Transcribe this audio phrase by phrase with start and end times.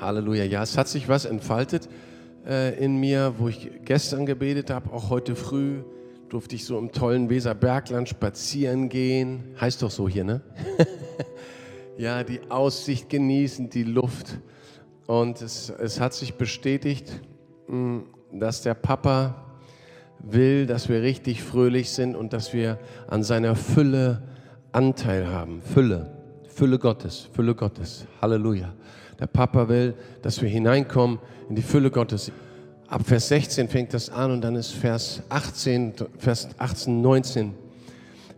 [0.00, 0.44] Halleluja.
[0.44, 1.88] Ja, es hat sich was entfaltet
[2.46, 5.82] äh, in mir, wo ich gestern gebetet habe, auch heute früh
[6.28, 9.54] durfte ich so im tollen Weserbergland spazieren gehen.
[9.60, 10.40] Heißt doch so hier, ne?
[11.98, 14.38] ja, die Aussicht genießen, die Luft.
[15.06, 17.12] Und es, es hat sich bestätigt,
[17.68, 17.98] mm,
[18.32, 19.44] dass der Papa
[20.20, 22.78] will, dass wir richtig fröhlich sind und dass wir
[23.08, 24.22] an seiner Fülle
[24.72, 25.60] Anteil haben.
[25.60, 26.16] Fülle,
[26.48, 28.06] Fülle Gottes, Fülle Gottes.
[28.22, 28.72] Halleluja.
[29.22, 32.32] Der Papa will, dass wir hineinkommen in die Fülle Gottes.
[32.88, 37.54] Ab Vers 16 fängt das an und dann ist Vers 18, Vers 18, 19,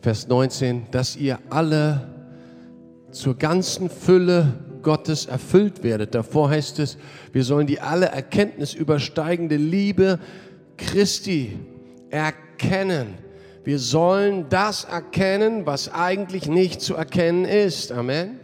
[0.02, 2.06] Vers 19, dass ihr alle
[3.12, 6.14] zur ganzen Fülle Gottes erfüllt werdet.
[6.14, 6.98] Davor heißt es,
[7.32, 10.18] wir sollen die alle Erkenntnis übersteigende Liebe
[10.76, 11.58] Christi
[12.10, 13.14] erkennen.
[13.64, 17.90] Wir sollen das erkennen, was eigentlich nicht zu erkennen ist.
[17.90, 18.43] Amen.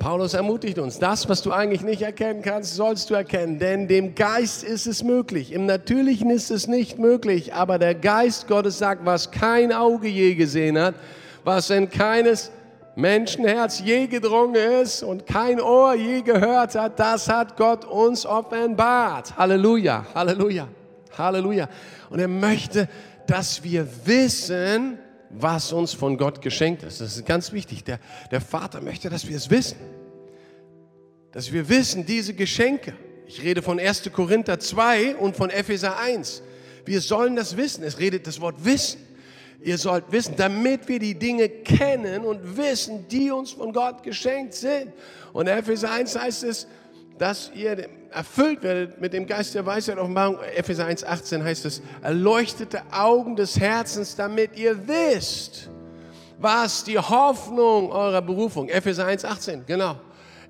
[0.00, 4.14] Paulus ermutigt uns, das, was du eigentlich nicht erkennen kannst, sollst du erkennen, denn dem
[4.14, 5.52] Geist ist es möglich.
[5.52, 10.34] Im Natürlichen ist es nicht möglich, aber der Geist Gottes sagt, was kein Auge je
[10.34, 10.94] gesehen hat,
[11.44, 12.50] was in keines
[12.96, 19.36] Menschenherz je gedrungen ist und kein Ohr je gehört hat, das hat Gott uns offenbart.
[19.36, 20.66] Halleluja, Halleluja,
[21.16, 21.68] Halleluja.
[22.08, 22.88] Und er möchte,
[23.26, 24.98] dass wir wissen,
[25.30, 27.00] was uns von Gott geschenkt ist.
[27.00, 27.84] Das ist ganz wichtig.
[27.84, 28.00] Der,
[28.30, 29.78] der Vater möchte, dass wir es wissen.
[31.32, 32.94] Dass wir wissen, diese Geschenke.
[33.26, 34.10] Ich rede von 1.
[34.12, 36.42] Korinther 2 und von Epheser 1.
[36.84, 37.84] Wir sollen das wissen.
[37.84, 39.00] Es redet das Wort Wissen.
[39.62, 44.54] Ihr sollt wissen, damit wir die Dinge kennen und wissen, die uns von Gott geschenkt
[44.54, 44.92] sind.
[45.32, 46.66] Und Epheser 1 heißt es,
[47.20, 49.98] dass ihr erfüllt werdet mit dem Geist der Weisheit.
[49.98, 55.68] Offenbarung, Epheser 1, 18 heißt es, erleuchtete Augen des Herzens, damit ihr wisst,
[56.38, 58.70] was die Hoffnung eurer Berufung.
[58.70, 59.96] Epheser 1, 18, genau.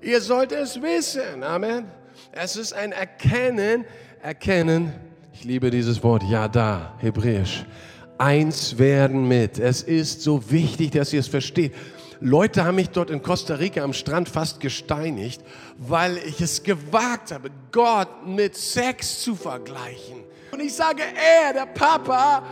[0.01, 1.43] Ihr sollt es wissen.
[1.43, 1.85] Amen.
[2.31, 3.83] Es ist ein Erkennen,
[4.23, 4.93] Erkennen.
[5.33, 7.65] Ich liebe dieses Wort, ja da, hebräisch.
[8.17, 9.59] Eins werden mit.
[9.59, 11.73] Es ist so wichtig, dass ihr es versteht.
[12.23, 15.41] Leute haben mich dort in Costa Rica am Strand fast gesteinigt,
[15.77, 20.23] weil ich es gewagt habe, Gott mit Sex zu vergleichen.
[20.51, 22.43] Und ich sage, er, der Papa,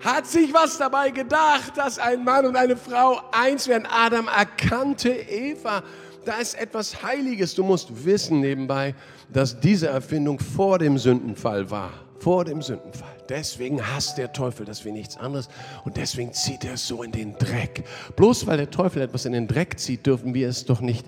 [0.00, 3.86] hat sich was dabei gedacht, dass ein Mann und eine Frau eins werden.
[3.90, 5.82] Adam erkannte Eva.
[6.24, 7.54] Da ist etwas Heiliges.
[7.54, 8.94] Du musst wissen nebenbei,
[9.30, 11.92] dass diese Erfindung vor dem Sündenfall war.
[12.18, 13.17] Vor dem Sündenfall.
[13.28, 15.48] Deswegen hasst der Teufel das wie nichts anderes
[15.84, 17.84] und deswegen zieht er es so in den Dreck.
[18.16, 21.06] Bloß weil der Teufel etwas in den Dreck zieht, dürfen wir es doch nicht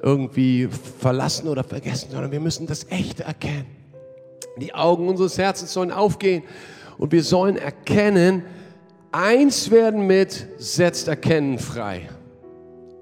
[0.00, 0.68] irgendwie
[1.00, 3.66] verlassen oder vergessen, sondern wir müssen das Echte erkennen.
[4.58, 6.44] Die Augen unseres Herzens sollen aufgehen
[6.98, 8.44] und wir sollen erkennen,
[9.10, 12.08] eins werden mit, setzt Erkennen frei.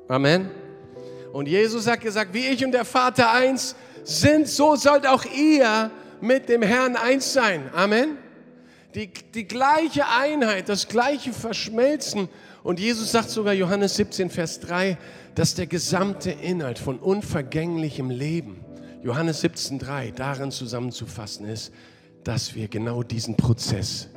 [0.08, 0.50] Amen.
[1.34, 5.90] Und Jesus hat gesagt, wie ich und der Vater eins sind, so sollt auch ihr
[6.20, 7.68] mit dem Herrn eins sein.
[7.74, 8.23] Amen
[8.94, 12.28] die, die gleiche Einheit, das gleiche Verschmelzen.
[12.62, 14.96] Und Jesus sagt sogar Johannes 17, Vers 3,
[15.34, 18.64] dass der gesamte Inhalt von unvergänglichem Leben,
[19.02, 21.72] Johannes 17, 3, darin zusammenzufassen ist,
[22.22, 24.08] dass wir genau diesen Prozess,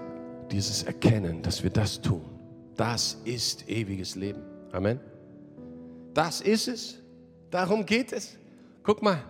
[0.52, 2.24] dieses Erkennen, dass wir das tun.
[2.76, 4.42] Das ist ewiges Leben.
[4.72, 5.00] Amen.
[6.14, 6.96] Das ist es.
[7.50, 8.38] Darum geht es.
[8.84, 9.24] Guck mal,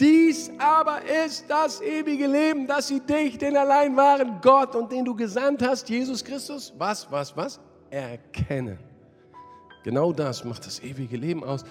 [0.00, 5.04] dies aber ist das ewige Leben, dass sie dich, den allein wahren Gott und den
[5.04, 7.60] du gesandt hast, Jesus Christus, was, was, was?
[7.90, 8.78] Erkennen.
[9.84, 11.64] Genau das macht das ewige Leben aus.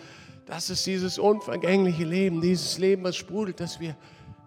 [0.46, 3.96] Das ist dieses unvergängliche Leben, dieses Leben, was sprudelt, dass wir,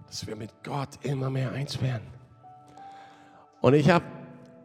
[0.07, 2.07] dass wir mit Gott immer mehr eins werden.
[3.61, 4.05] Und ich habe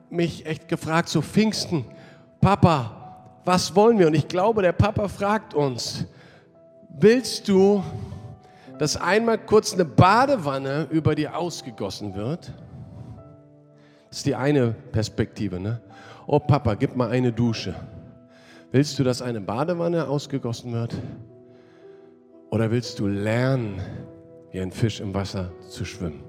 [0.10, 1.86] mich echt gefragt, so Pfingsten,
[2.40, 4.08] Papa, was wollen wir?
[4.08, 6.06] Und ich glaube, der Papa fragt uns,
[6.90, 7.84] willst du
[8.80, 12.54] dass einmal kurz eine Badewanne über dir ausgegossen wird.
[14.10, 15.60] Das ist die eine Perspektive.
[15.60, 15.82] Ne?
[16.28, 17.76] Oh Papa, gib mal eine Dusche.
[18.72, 20.96] Willst du, dass eine Badewanne ausgegossen wird?
[22.50, 23.82] Oder willst du lernen,
[24.52, 26.24] wie ein Fisch im Wasser zu schwimmen?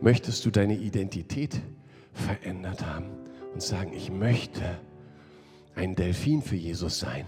[0.00, 1.60] Möchtest du deine Identität
[2.12, 3.10] verändert haben
[3.52, 4.62] und sagen, ich möchte
[5.74, 7.24] ein Delfin für Jesus sein.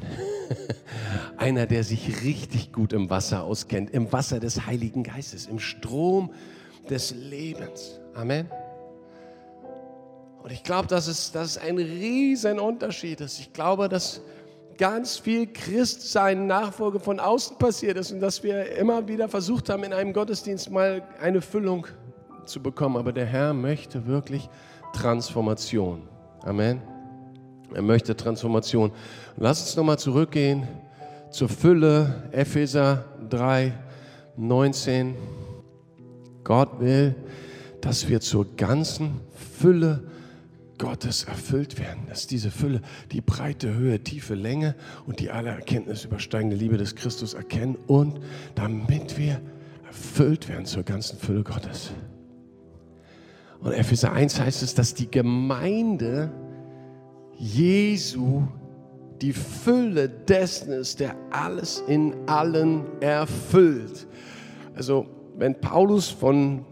[1.37, 6.33] Einer, der sich richtig gut im Wasser auskennt, im Wasser des Heiligen Geistes, im Strom
[6.89, 8.01] des Lebens.
[8.15, 8.49] Amen.
[10.43, 13.41] Und ich glaube, dass es, dass es ein riesen Unterschied ist.
[13.41, 14.21] Ich glaube, dass
[14.77, 19.85] ganz viel Christsein, Nachfolge von außen passiert ist und dass wir immer wieder versucht haben,
[19.85, 21.87] in einem Gottesdienst mal eine Füllung
[22.45, 22.97] zu bekommen.
[22.97, 24.49] Aber der Herr möchte wirklich
[24.93, 26.03] Transformation.
[26.43, 26.94] Amen.
[27.75, 28.93] Er möchte Transformation.
[29.37, 30.69] Lass uns nochmal zurückgehen
[31.31, 33.73] zur Fülle, Epheser 3,
[34.37, 35.15] 19.
[36.45, 37.15] Gott will,
[37.81, 39.21] dass wir zur ganzen
[39.59, 40.05] Fülle
[40.79, 42.81] Gottes erfüllt werden, dass diese Fülle,
[43.13, 44.75] die breite Höhe, tiefe Länge
[45.07, 48.21] und die alle Erkenntnis übersteigende Liebe des Christus erkennen und
[48.55, 49.41] damit wir
[49.87, 51.91] erfüllt werden zur ganzen Fülle Gottes.
[53.61, 56.31] Und Epheser 1 heißt es, dass die Gemeinde
[57.39, 58.43] Jesu
[59.21, 64.07] die Fülle dessen ist, der alles in allen erfüllt.
[64.77, 66.65] Also wenn Paulus von,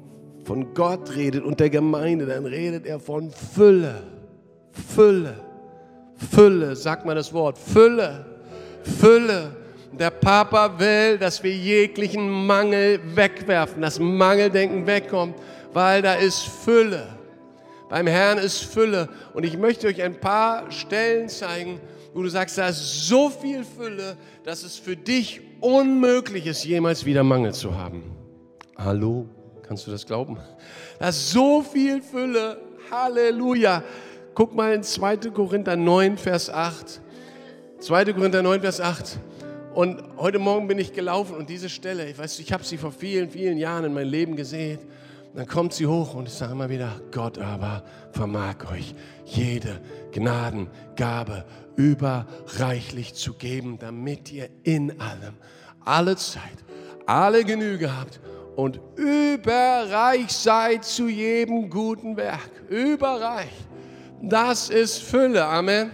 [0.45, 4.03] von Gott redet und der Gemeinde, dann redet er von Fülle,
[4.71, 5.35] Fülle,
[6.31, 8.27] Fülle, sag mal das Wort, Fülle,
[8.83, 9.57] Fülle.
[9.99, 15.35] Der Papa will, dass wir jeglichen Mangel wegwerfen, dass Mangeldenken wegkommt,
[15.73, 17.07] weil da ist Fülle.
[17.93, 19.11] Beim Herrn ist Fülle.
[19.35, 21.79] Und ich möchte euch ein paar Stellen zeigen,
[22.15, 27.05] wo du sagst, da ist so viel Fülle, dass es für dich unmöglich ist, jemals
[27.05, 28.17] wieder Mangel zu haben.
[28.79, 29.29] Hallo,
[29.61, 30.39] kannst du das glauben?
[30.99, 32.63] Da ist so viel Fülle.
[32.91, 33.85] Halleluja.
[34.33, 35.19] Guck mal in 2.
[35.29, 36.99] Korinther 9, Vers 8.
[37.79, 38.05] 2.
[38.15, 39.19] Korinther 9, Vers 8.
[39.75, 42.91] Und heute Morgen bin ich gelaufen und diese Stelle, ich weiß, ich habe sie vor
[42.91, 44.79] vielen, vielen Jahren in meinem Leben gesehen
[45.35, 47.83] dann kommt sie hoch und ich sage immer wieder, Gott aber
[48.13, 48.95] vermag euch
[49.25, 49.81] jede
[50.13, 51.45] Gnadengabe
[51.77, 55.35] überreichlich zu geben, damit ihr in allem,
[55.85, 56.43] alle Zeit,
[57.07, 58.21] alle Genüge habt
[58.57, 62.51] und überreich seid zu jedem guten Werk.
[62.69, 63.53] Überreich.
[64.21, 65.47] Das ist Fülle.
[65.47, 65.91] Amen.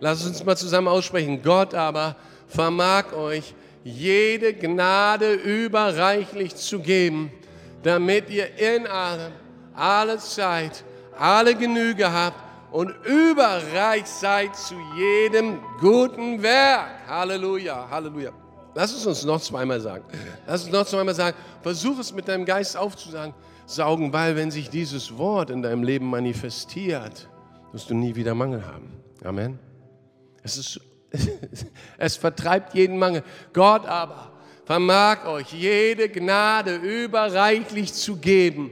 [0.00, 1.40] Lass uns mal zusammen aussprechen.
[1.42, 2.16] Gott aber
[2.48, 3.54] vermag euch
[3.84, 7.30] jede Gnade überreichlich zu geben
[7.84, 9.32] damit ihr in allem,
[9.74, 10.84] alle Zeit,
[11.16, 12.42] alle Genüge habt
[12.72, 17.06] und überreich seid zu jedem guten Werk.
[17.06, 18.32] Halleluja, Halleluja.
[18.74, 20.04] Lass es uns noch zweimal sagen.
[20.46, 21.36] Lass uns noch zweimal sagen.
[21.62, 23.34] Versuch es mit deinem Geist aufzusagen,
[23.66, 27.28] saugen, weil wenn sich dieses Wort in deinem Leben manifestiert,
[27.70, 28.92] wirst du nie wieder Mangel haben.
[29.22, 29.58] Amen.
[30.42, 30.80] Es, ist,
[31.98, 33.22] es vertreibt jeden Mangel.
[33.52, 34.33] Gott aber
[34.64, 38.70] vermag euch jede Gnade überreichlich zu geben,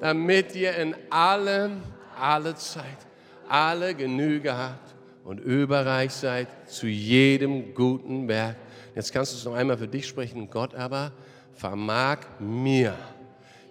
[0.00, 1.82] damit ihr in allem,
[2.20, 3.06] alle Zeit,
[3.48, 4.94] alle Genüge habt
[5.24, 8.56] und überreich seid zu jedem guten Werk.
[8.94, 10.50] Jetzt kannst du es noch einmal für dich sprechen.
[10.50, 11.12] Gott aber
[11.54, 12.94] vermag mir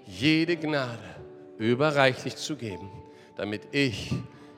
[0.06, 0.98] jede Gnade
[1.58, 2.90] überreichlich zu geben,
[3.36, 4.14] damit ich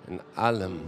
[0.07, 0.79] in allem,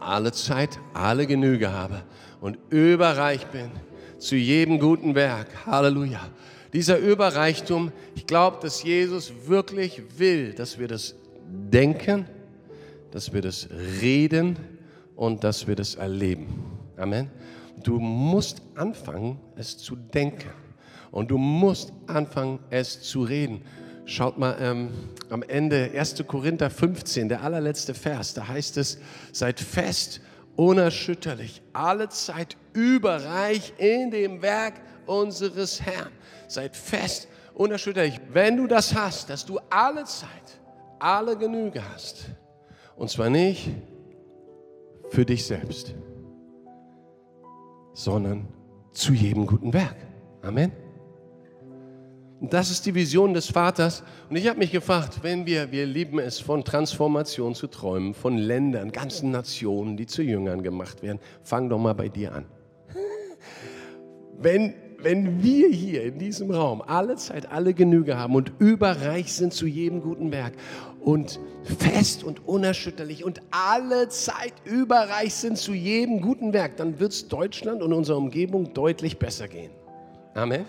[0.00, 2.02] alle Zeit, alle Genüge habe
[2.40, 3.70] und überreich bin
[4.20, 5.66] zu jedem guten Werk.
[5.66, 6.20] Halleluja.
[6.72, 11.16] Dieser Überreichtum, ich glaube, dass Jesus wirklich will, dass wir das
[11.48, 12.26] denken,
[13.10, 13.68] dass wir das
[14.00, 14.56] reden
[15.16, 16.46] und dass wir das erleben.
[16.96, 17.28] Amen.
[17.82, 20.50] Du musst anfangen, es zu denken.
[21.10, 23.62] Und du musst anfangen, es zu reden.
[24.04, 24.90] Schaut mal ähm,
[25.28, 26.24] am Ende 1.
[26.26, 28.98] Korinther 15, der allerletzte Vers, da heißt es,
[29.32, 30.20] seid fest
[30.60, 34.74] unerschütterlich, alle Zeit überreich in dem Werk
[35.06, 36.12] unseres Herrn.
[36.48, 38.20] Seid fest, unerschütterlich.
[38.30, 40.28] Wenn du das hast, dass du alle Zeit,
[40.98, 42.26] alle Genüge hast.
[42.94, 43.70] Und zwar nicht
[45.08, 45.94] für dich selbst,
[47.94, 48.46] sondern
[48.92, 49.96] zu jedem guten Werk.
[50.42, 50.72] Amen.
[52.40, 54.02] Und das ist die Vision des Vaters.
[54.30, 58.38] Und ich habe mich gefragt, wenn wir, wir lieben es, von Transformation zu träumen, von
[58.38, 62.46] Ländern, ganzen Nationen, die zu Jüngern gemacht werden, fang doch mal bei dir an.
[64.38, 69.52] Wenn, wenn wir hier in diesem Raum alle Zeit, alle Genüge haben und überreich sind
[69.52, 70.54] zu jedem guten Werk
[71.00, 71.38] und
[71.78, 77.28] fest und unerschütterlich und alle Zeit überreich sind zu jedem guten Werk, dann wird es
[77.28, 79.72] Deutschland und unserer Umgebung deutlich besser gehen.
[80.32, 80.64] Amen.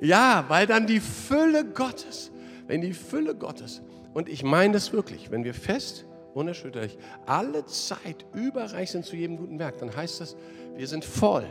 [0.00, 2.30] Ja, weil dann die Fülle Gottes,
[2.66, 3.82] wenn die Fülle Gottes,
[4.14, 9.36] und ich meine das wirklich, wenn wir fest, unerschütterlich, alle Zeit überreich sind zu jedem
[9.36, 10.36] guten Werk, dann heißt das,
[10.76, 11.44] wir sind voll.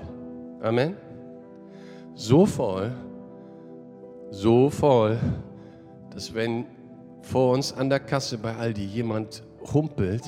[0.62, 0.96] Amen.
[2.16, 2.92] So voll,
[4.32, 5.20] so voll,
[6.14, 6.66] dass wenn
[7.22, 10.24] vor uns an der Kasse bei Aldi jemand humpelt,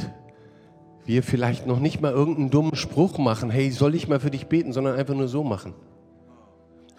[1.06, 4.48] wir vielleicht noch nicht mal irgendeinen dummen Spruch machen, hey, soll ich mal für dich
[4.48, 5.74] beten, sondern einfach nur so machen.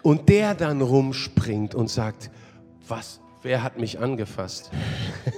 [0.03, 2.29] Und der dann rumspringt und sagt,
[2.87, 4.69] was, wer hat mich angefasst?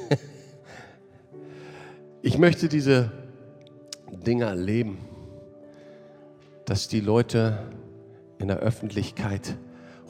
[2.22, 3.12] ich möchte diese
[4.12, 4.98] Dinge erleben,
[6.66, 7.60] dass die Leute
[8.40, 9.56] in der Öffentlichkeit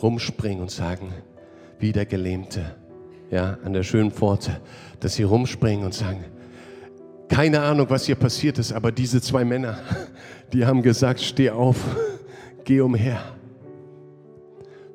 [0.01, 1.13] rumspringen und sagen,
[1.79, 2.75] wie der Gelähmte,
[3.29, 4.61] ja, an der schönen Pforte,
[5.01, 6.23] dass sie rumspringen und sagen,
[7.27, 9.79] keine Ahnung, was hier passiert ist, aber diese zwei Männer,
[10.53, 11.77] die haben gesagt, steh auf,
[12.63, 13.34] geh umher.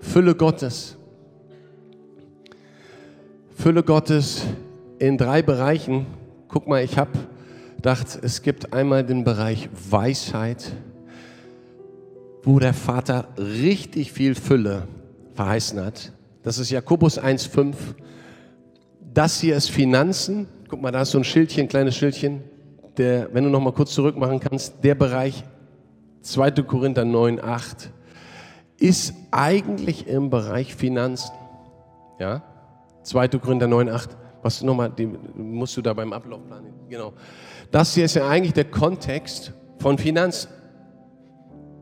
[0.00, 0.96] Fülle Gottes.
[3.54, 4.42] Fülle Gottes
[4.98, 6.06] in drei Bereichen.
[6.48, 7.12] Guck mal, ich habe
[7.76, 10.72] gedacht, es gibt einmal den Bereich Weisheit,
[12.42, 14.88] wo der Vater richtig viel Fülle
[15.34, 16.12] verheißen hat.
[16.42, 17.74] Das ist Jakobus 1,5.
[19.12, 20.48] Das hier ist Finanzen.
[20.68, 22.42] Guck mal, da ist so ein Schildchen, ein kleines Schildchen.
[22.96, 25.44] Der, wenn du noch mal kurz zurück machen kannst, der Bereich
[26.22, 26.50] 2.
[26.62, 27.90] Korinther 9,8
[28.80, 31.32] ist eigentlich im Bereich Finanzen.
[32.18, 32.42] Ja?
[33.04, 33.28] 2.
[33.28, 34.08] Korinther 9,8.
[34.42, 36.64] Was noch mal, die musst du da beim Ablaufplan.
[36.88, 37.12] Genau.
[37.70, 40.50] Das hier ist ja eigentlich der Kontext von Finanzen.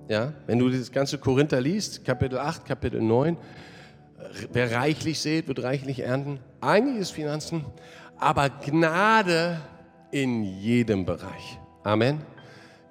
[0.09, 3.37] Ja, wenn du das ganze Korinther liest, Kapitel 8, Kapitel 9,
[4.52, 6.40] wer reichlich sät, wird reichlich ernten.
[6.61, 7.64] Eigentlich ist Finanzen,
[8.19, 9.61] aber Gnade
[10.11, 11.61] in jedem Bereich.
[11.85, 12.23] Amen.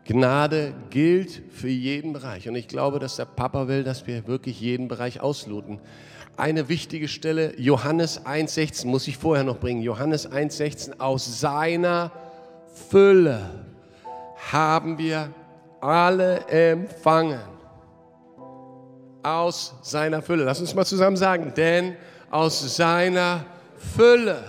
[0.08, 2.48] Gnade gilt für jeden Bereich.
[2.48, 5.80] Und ich glaube, dass der Papa will, dass wir wirklich jeden Bereich ausloten.
[6.38, 9.82] Eine wichtige Stelle, Johannes 1,16, muss ich vorher noch bringen.
[9.82, 12.12] Johannes 1,16, aus seiner
[12.90, 13.42] Fülle
[14.52, 15.30] haben wir
[15.82, 17.40] alle empfangen.
[19.24, 20.46] Aus seiner Fülle.
[20.46, 21.98] Lass uns mal zusammen sagen, denn
[22.30, 23.46] aus seiner
[23.96, 24.44] Fülle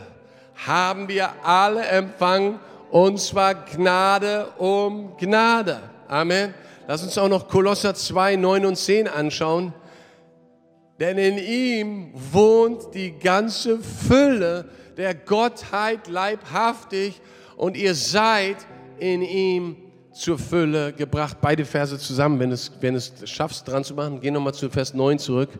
[0.66, 5.80] haben wir alle empfangen, und zwar Gnade um Gnade.
[6.06, 6.54] Amen.
[6.86, 9.74] Lass uns auch noch Kolosser 2, 9 und 10 anschauen.
[10.98, 17.20] Denn in ihm wohnt die ganze Fülle der Gottheit leibhaftig
[17.56, 18.56] und ihr seid
[18.98, 19.76] in ihm
[20.12, 21.36] zur Fülle gebracht.
[21.40, 24.20] Beide Verse zusammen, wenn es, wenn es schaffst, dran zu machen.
[24.20, 25.50] Geh nochmal zu Vers 9 zurück.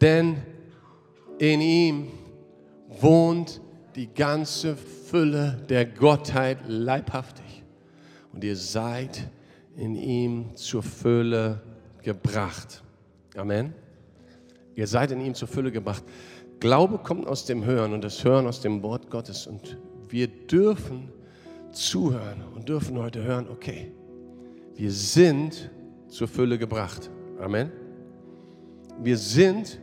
[0.00, 0.42] Denn
[1.38, 2.08] in ihm
[2.88, 3.60] wohnt
[3.94, 7.62] die ganze Fülle der Gottheit leibhaftig.
[8.32, 9.28] Und ihr seid
[9.76, 11.60] in ihm zur Fülle
[12.02, 12.82] gebracht.
[13.36, 13.74] Amen.
[14.74, 16.04] Ihr seid in ihm zur Fülle gebracht.
[16.60, 19.46] Glaube kommt aus dem Hören und das Hören aus dem Wort Gottes.
[19.46, 21.10] Und wir dürfen
[21.72, 23.92] zuhören und dürfen heute hören, okay,
[24.74, 25.70] wir sind
[26.08, 27.10] zur Fülle gebracht.
[27.40, 27.70] Amen.
[29.02, 29.78] Wir sind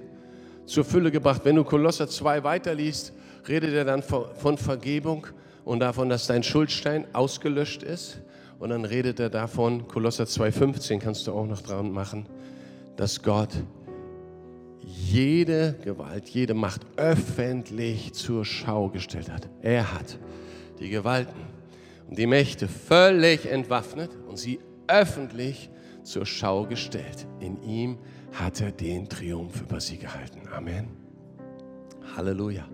[0.66, 1.42] zur Fülle gebracht.
[1.44, 3.14] Wenn du Kolosser 2 weiterliest,
[3.48, 5.28] redet er dann von Vergebung
[5.66, 8.22] und davon, dass dein Schuldstein ausgelöscht ist.
[8.60, 12.28] Und dann redet er davon, Kolosser 2,15 kannst du auch noch dran machen,
[12.96, 13.50] dass Gott
[14.80, 19.50] jede Gewalt, jede Macht öffentlich zur Schau gestellt hat.
[19.62, 20.18] Er hat
[20.80, 21.40] die Gewalten
[22.08, 25.70] und die Mächte völlig entwaffnet und sie öffentlich
[26.04, 27.28] zur Schau gestellt.
[27.40, 27.98] In ihm
[28.34, 30.42] hat er den Triumph über sie gehalten.
[30.54, 30.88] Amen.
[32.16, 32.68] Halleluja.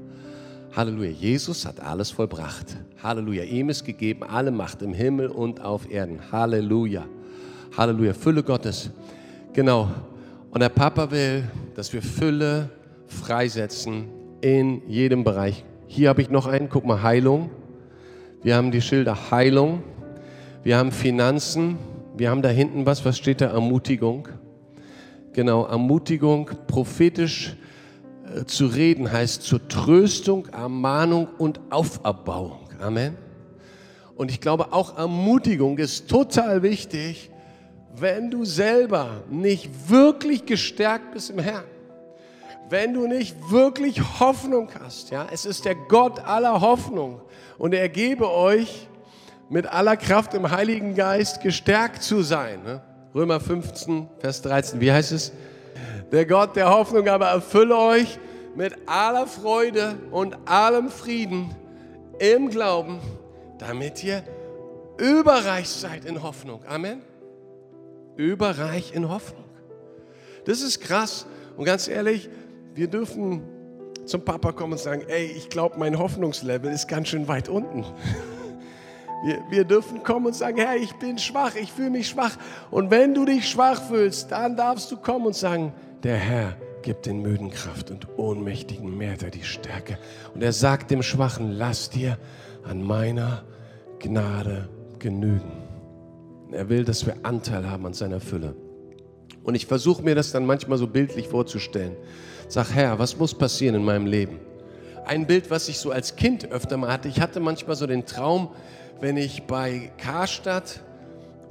[0.76, 1.10] Halleluja.
[1.10, 2.78] Jesus hat alles vollbracht.
[3.02, 3.44] Halleluja.
[3.44, 6.20] Ihm ist gegeben alle Macht im Himmel und auf Erden.
[6.32, 7.06] Halleluja.
[7.76, 8.14] Halleluja.
[8.14, 8.92] Fülle Gottes.
[9.54, 9.90] Genau.
[10.52, 11.44] Und der Papa will,
[11.76, 12.70] dass wir Fülle
[13.08, 14.10] freisetzen
[14.42, 15.64] in jedem Bereich.
[15.88, 16.70] Hier habe ich noch einen.
[16.70, 17.50] Guck mal, Heilung.
[18.44, 19.84] Wir haben die Schilder Heilung.
[20.64, 21.78] Wir haben Finanzen.
[22.16, 23.48] Wir haben da hinten was, was steht da?
[23.48, 24.28] Ermutigung.
[25.34, 27.56] Genau, Ermutigung, prophetisch
[28.46, 32.70] zu reden heißt zur Tröstung, Ermahnung und Auferbauung.
[32.80, 33.18] Amen.
[34.16, 37.32] Und ich glaube, auch Ermutigung ist total wichtig,
[37.96, 41.64] wenn du selber nicht wirklich gestärkt bist im Herrn.
[42.70, 47.22] Wenn du nicht wirklich Hoffnung hast, ja, es ist der Gott aller Hoffnung
[47.58, 48.88] und er gebe euch
[49.50, 52.62] mit aller Kraft im Heiligen Geist gestärkt zu sein.
[52.64, 52.82] Ne?
[53.16, 54.80] Römer 15, Vers 13.
[54.80, 55.32] Wie heißt es?
[56.12, 58.20] Der Gott der Hoffnung aber erfülle euch
[58.56, 61.56] mit aller Freude und allem Frieden
[62.20, 63.00] im Glauben,
[63.60, 64.24] damit ihr
[64.98, 66.62] überreich seid in Hoffnung.
[66.68, 67.02] Amen.
[68.18, 69.46] Überreich in Hoffnung.
[70.46, 71.26] Das ist krass.
[71.58, 72.30] Und ganz ehrlich,
[72.74, 73.44] wir dürfen
[74.06, 77.86] zum Papa kommen und sagen, ey, ich glaube, mein Hoffnungslevel ist ganz schön weit unten.
[79.22, 82.38] Wir, wir dürfen kommen und sagen, Herr, ich bin schwach, ich fühle mich schwach.
[82.72, 85.74] Und wenn du dich schwach fühlst, dann darfst du kommen und sagen,
[86.04, 89.98] der Herr gibt den Müden Kraft und ohnmächtigen Märter die Stärke.
[90.34, 92.18] Und er sagt dem Schwachen, lass dir
[92.64, 93.44] an meiner
[94.00, 95.64] Gnade genügen.
[96.52, 98.56] Er will, dass wir Anteil haben an seiner Fülle.
[99.44, 101.96] Und ich versuche mir das dann manchmal so bildlich vorzustellen.
[102.48, 104.40] Sag, Herr, was muss passieren in meinem Leben?
[105.06, 107.08] Ein Bild, was ich so als Kind öfter mal hatte.
[107.08, 108.50] Ich hatte manchmal so den Traum,
[109.00, 110.82] wenn ich bei Karstadt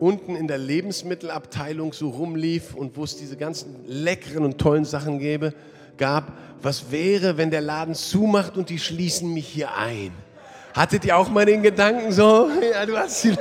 [0.00, 5.18] unten in der Lebensmittelabteilung so rumlief und wo es diese ganzen leckeren und tollen Sachen
[5.18, 5.54] gäbe,
[5.96, 10.12] gab, was wäre, wenn der Laden zumacht und die schließen mich hier ein?
[10.74, 12.48] Hattet ihr auch mal den Gedanken so?
[12.72, 13.34] Ja, du hast die,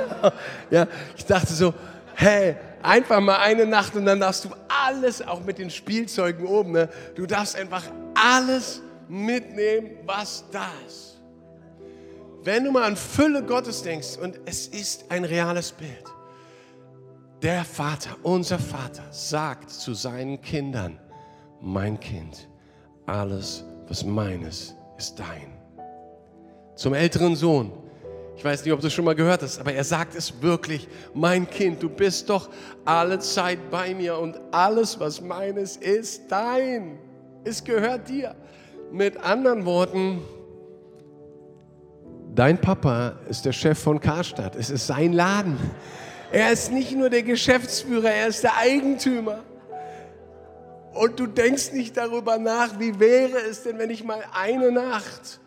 [0.70, 0.86] ja,
[1.16, 1.72] ich dachte so,
[2.20, 6.72] Hey, einfach mal eine Nacht und dann darfst du alles, auch mit den Spielzeugen oben,
[6.72, 6.88] ne?
[7.14, 7.84] du darfst einfach
[8.14, 11.20] alles mitnehmen, was da ist.
[12.42, 16.04] Wenn du mal an Fülle Gottes denkst, und es ist ein reales Bild,
[17.42, 20.98] der Vater, unser Vater, sagt zu seinen Kindern,
[21.60, 22.48] mein Kind,
[23.06, 25.52] alles, was meines, ist dein.
[26.74, 27.72] Zum älteren Sohn,
[28.36, 30.86] ich weiß nicht, ob du es schon mal gehört hast, aber er sagt es wirklich,
[31.12, 32.48] mein Kind, du bist doch
[32.84, 36.98] alle Zeit bei mir und alles, was meines ist, dein.
[37.42, 38.36] Es gehört dir.
[38.92, 40.22] Mit anderen Worten,
[42.32, 44.54] dein Papa ist der Chef von Karstadt.
[44.54, 45.58] Es ist sein Laden.
[46.30, 49.40] Er ist nicht nur der Geschäftsführer, er ist der Eigentümer.
[50.92, 55.40] Und du denkst nicht darüber nach, wie wäre es denn, wenn ich mal eine Nacht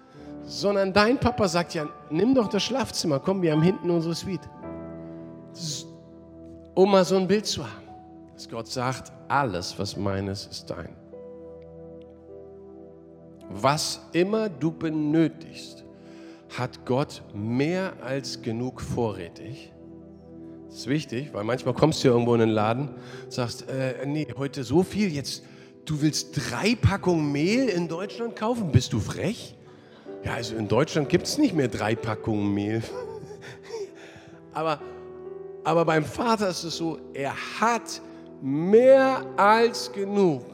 [0.51, 4.50] sondern dein Papa sagt ja, nimm doch das Schlafzimmer, komm, wir haben hinten unsere Suite.
[6.73, 7.88] Um mal so ein Bild zu haben,
[8.33, 10.95] dass Gott sagt, alles, was meines, ist dein.
[13.50, 15.83] Was immer du benötigst,
[16.57, 19.71] hat Gott mehr als genug vorrätig.
[20.71, 22.91] Das ist wichtig, weil manchmal kommst du ja irgendwo in den Laden,
[23.27, 25.43] sagst, äh, nee, heute so viel, jetzt,
[25.83, 29.53] du willst drei Packungen Mehl in Deutschland kaufen, bist du frech?
[30.23, 32.81] Ja, also in Deutschland gibt es nicht mehr drei Packungen Mehl.
[34.53, 34.79] aber,
[35.65, 38.01] aber beim Vater ist es so, er hat
[38.41, 40.45] mehr als genug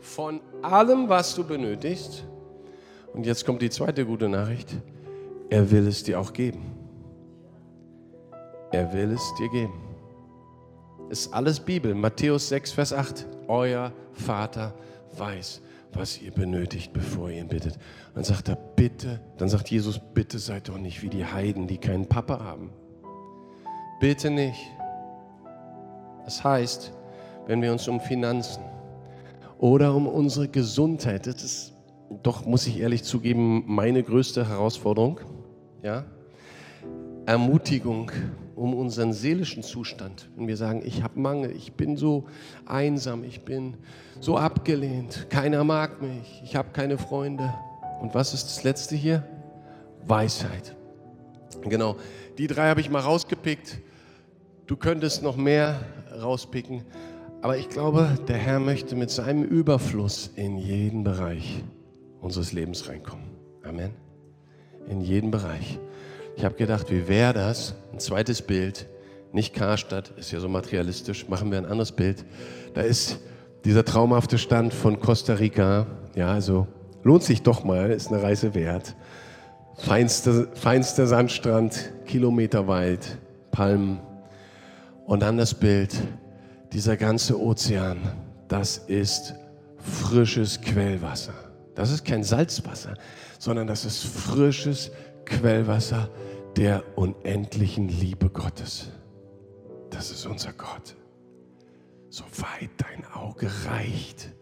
[0.00, 2.24] von allem, was du benötigst.
[3.14, 4.68] Und jetzt kommt die zweite gute Nachricht.
[5.48, 6.75] Er will es dir auch geben.
[8.72, 9.74] Er will es dir geben.
[11.08, 11.94] Ist alles Bibel.
[11.94, 13.26] Matthäus 6, Vers 8.
[13.46, 14.74] Euer Vater
[15.16, 17.78] weiß, was ihr benötigt, bevor ihr ihn bittet.
[18.14, 21.78] dann sagt er, bitte, dann sagt Jesus, bitte seid doch nicht wie die Heiden, die
[21.78, 22.70] keinen Papa haben.
[24.00, 24.60] Bitte nicht.
[26.24, 26.92] Das heißt,
[27.46, 28.64] wenn wir uns um Finanzen
[29.58, 31.74] oder um unsere Gesundheit, das ist
[32.22, 35.20] doch, muss ich ehrlich zugeben, meine größte Herausforderung,
[35.82, 36.04] ja,
[37.26, 38.10] Ermutigung
[38.56, 40.28] um unseren seelischen Zustand.
[40.34, 42.24] Wenn wir sagen, ich habe Mangel, ich bin so
[42.64, 43.74] einsam, ich bin
[44.18, 47.52] so abgelehnt, keiner mag mich, ich habe keine Freunde.
[48.00, 49.24] Und was ist das letzte hier?
[50.06, 50.74] Weisheit.
[51.62, 51.96] Genau,
[52.38, 53.78] die drei habe ich mal rausgepickt.
[54.66, 55.80] Du könntest noch mehr
[56.20, 56.82] rauspicken,
[57.42, 61.62] aber ich glaube, der Herr möchte mit seinem Überfluss in jeden Bereich
[62.20, 63.26] unseres Lebens reinkommen.
[63.62, 63.90] Amen.
[64.88, 65.78] In jeden Bereich.
[66.36, 67.74] Ich habe gedacht, wie wäre das?
[67.94, 68.86] Ein zweites Bild,
[69.32, 72.26] nicht Karstadt, ist ja so materialistisch, machen wir ein anderes Bild.
[72.74, 73.18] Da ist
[73.64, 75.86] dieser traumhafte Stand von Costa Rica.
[76.14, 76.66] Ja, also
[77.02, 78.94] lohnt sich doch mal, ist eine Reise wert.
[79.78, 83.16] Feinster, feinster Sandstrand, kilometerweit,
[83.50, 84.00] Palmen.
[85.06, 85.94] Und dann das Bild,
[86.70, 87.96] dieser ganze Ozean,
[88.46, 89.34] das ist
[89.78, 91.32] frisches Quellwasser.
[91.74, 92.94] Das ist kein Salzwasser,
[93.38, 94.90] sondern das ist frisches
[95.26, 96.08] Quellwasser
[96.56, 98.88] der unendlichen Liebe Gottes.
[99.90, 100.96] Das ist unser Gott.
[102.08, 104.32] So weit dein Auge reicht,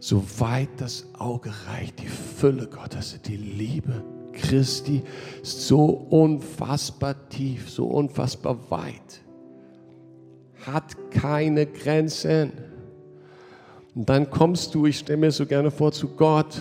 [0.00, 5.02] so weit das Auge reicht, die Fülle Gottes, die Liebe Christi
[5.42, 9.22] ist so unfassbar tief, so unfassbar weit,
[10.66, 12.52] hat keine Grenzen.
[13.94, 16.60] Und dann kommst du, ich stelle mir so gerne vor, zu Gott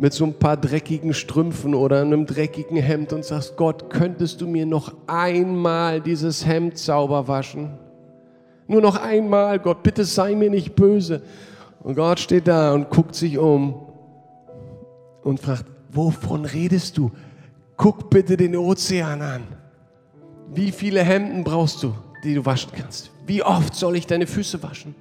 [0.00, 4.46] mit so ein paar dreckigen Strümpfen oder einem dreckigen Hemd und sagst, Gott, könntest du
[4.46, 7.78] mir noch einmal dieses Hemd sauber waschen?
[8.66, 11.20] Nur noch einmal, Gott, bitte sei mir nicht böse.
[11.82, 13.74] Und Gott steht da und guckt sich um
[15.22, 17.10] und fragt, wovon redest du?
[17.76, 19.42] Guck bitte den Ozean an.
[20.54, 21.92] Wie viele Hemden brauchst du,
[22.24, 23.10] die du waschen kannst?
[23.26, 24.94] Wie oft soll ich deine Füße waschen?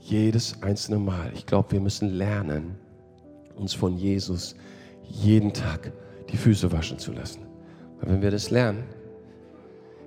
[0.00, 1.30] Jedes einzelne Mal.
[1.34, 2.78] Ich glaube, wir müssen lernen,
[3.56, 4.54] uns von Jesus
[5.02, 5.92] jeden Tag
[6.30, 7.42] die Füße waschen zu lassen.
[8.00, 8.84] Weil wenn wir das lernen,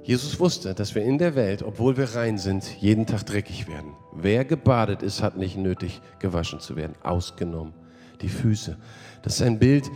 [0.03, 3.91] Jesus wusste, dass wir in der Welt, obwohl wir rein sind, jeden Tag dreckig werden.
[4.13, 6.95] Wer gebadet ist, hat nicht nötig, gewaschen zu werden.
[7.03, 7.73] Ausgenommen
[8.21, 8.77] die Füße.
[9.21, 9.89] Das ist ein Bild,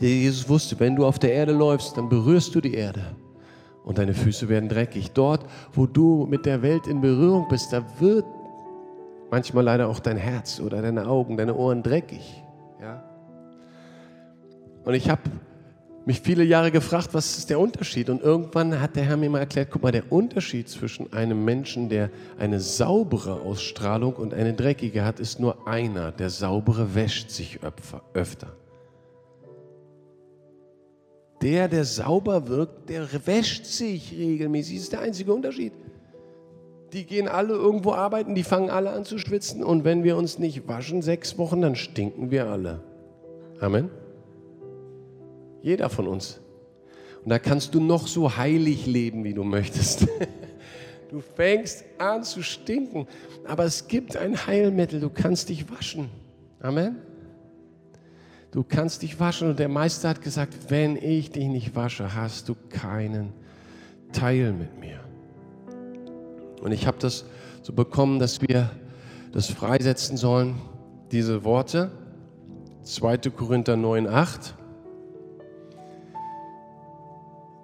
[0.00, 3.16] der Jesus wusste, wenn du auf der Erde läufst, dann berührst du die Erde
[3.84, 5.12] und deine Füße werden dreckig.
[5.12, 8.24] Dort, wo du mit der Welt in Berührung bist, da wird
[9.30, 12.43] manchmal leider auch dein Herz oder deine Augen, deine Ohren dreckig.
[14.84, 15.22] Und ich habe
[16.06, 18.10] mich viele Jahre gefragt, was ist der Unterschied?
[18.10, 21.88] Und irgendwann hat der Herr mir mal erklärt, guck mal, der Unterschied zwischen einem Menschen,
[21.88, 26.12] der eine saubere Ausstrahlung und eine dreckige hat, ist nur einer.
[26.12, 27.60] Der saubere wäscht sich
[28.12, 28.52] öfter.
[31.44, 34.76] der, der sauber wirkt, der wäscht sich regelmäßig.
[34.76, 35.74] Das ist der einzige Unterschied.
[36.94, 40.38] Die gehen alle irgendwo arbeiten, die fangen alle an zu schwitzen und wenn wir uns
[40.38, 42.80] nicht waschen sechs Wochen, dann stinken wir alle.
[43.60, 43.90] Amen.
[45.64, 46.40] Jeder von uns.
[47.24, 50.06] Und da kannst du noch so heilig leben, wie du möchtest.
[51.10, 53.06] Du fängst an zu stinken,
[53.46, 56.08] aber es gibt ein Heilmittel, du kannst dich waschen.
[56.58, 56.96] Amen.
[58.50, 62.48] Du kannst dich waschen und der Meister hat gesagt, wenn ich dich nicht wasche, hast
[62.48, 63.32] du keinen
[64.12, 64.98] Teil mit mir.
[66.62, 67.26] Und ich habe das
[67.62, 68.70] so bekommen, dass wir
[69.30, 70.56] das freisetzen sollen,
[71.12, 71.92] diese Worte.
[72.82, 73.18] 2.
[73.30, 74.54] Korinther 9, 8.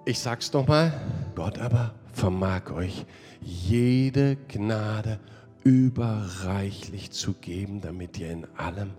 [0.03, 0.91] Ich sag's doch mal,
[1.35, 3.05] Gott aber vermag euch
[3.39, 5.19] jede Gnade
[5.63, 8.91] überreichlich zu geben, damit ihr in allem,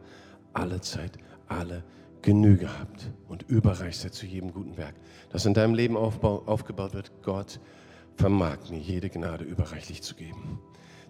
[0.53, 1.83] alle Zeit, alle
[2.23, 4.95] Genüge habt und überreich seid zu jedem guten Werk,
[5.31, 7.11] das in deinem Leben aufgebaut wird.
[7.23, 7.59] Gott
[8.17, 10.61] vermag mir jede Gnade überreichlich zu geben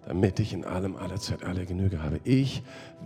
[0.07, 2.21] damit ich in allem alle Zeit alle Genüge habe.
[2.25, 2.63] Ich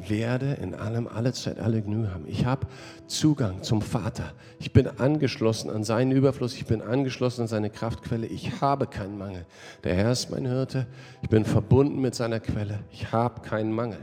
[0.08, 2.24] werde in allem alle Zeit alle Genüge haben.
[2.26, 2.66] Ich habe
[3.06, 4.32] Zugang zum Vater.
[4.58, 6.54] Ich bin angeschlossen an seinen Überfluss.
[6.54, 8.26] Ich bin angeschlossen an seine Kraftquelle.
[8.26, 9.44] Ich habe keinen Mangel.
[9.84, 10.86] Der Herr ist mein Hirte.
[11.22, 12.80] Ich bin verbunden mit seiner Quelle.
[12.90, 14.00] Ich habe keinen Mangel.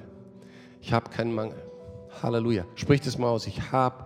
[0.82, 1.58] Ich habe keinen Mangel.
[2.22, 2.66] Halleluja.
[2.76, 3.48] Sprich das mal aus.
[3.48, 4.06] Ich habe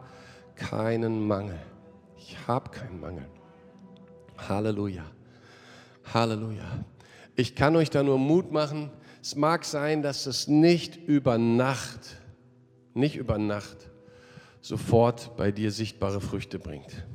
[0.56, 1.60] keinen Mangel.
[2.18, 3.26] Ich habe keinen Mangel.
[4.38, 5.04] Halleluja.
[6.14, 6.64] Halleluja.
[7.40, 8.90] Ich kann euch da nur Mut machen.
[9.22, 12.18] Es mag sein, dass es nicht über Nacht,
[12.96, 13.92] nicht über Nacht
[14.60, 17.06] sofort bei dir sichtbare Früchte bringt.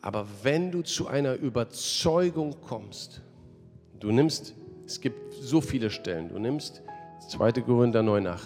[0.00, 3.22] Aber wenn du zu einer Überzeugung kommst,
[4.00, 4.54] du nimmst,
[4.86, 6.82] es gibt so viele Stellen, du nimmst
[7.28, 7.52] 2.
[7.52, 8.38] Korinther 9,8,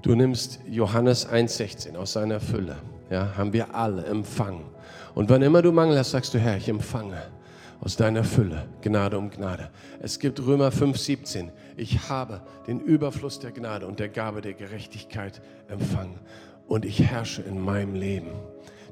[0.00, 2.76] du nimmst Johannes 1,16 aus seiner Fülle,
[3.10, 4.64] ja, haben wir alle empfangen.
[5.14, 7.22] Und wann immer du Mangel hast, sagst du, Herr, ich empfange
[7.82, 9.68] aus deiner Fülle, Gnade um Gnade.
[10.00, 11.50] Es gibt Römer 5,17.
[11.76, 16.20] Ich habe den Überfluss der Gnade und der Gabe der Gerechtigkeit empfangen.
[16.68, 18.30] Und ich herrsche in meinem Leben